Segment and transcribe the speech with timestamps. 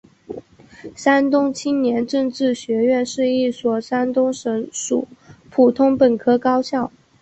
[0.95, 5.07] 山东青年政治学院是一所山东省属
[5.51, 6.91] 普通本科高校。